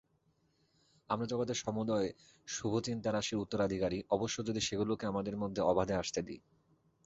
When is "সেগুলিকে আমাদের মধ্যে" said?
4.61-5.61